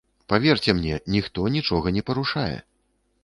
Паверце 0.31 0.73
мне, 0.77 0.95
ніхто 1.17 1.45
нічога 1.57 1.93
не 1.97 2.03
парушае. 2.07 2.57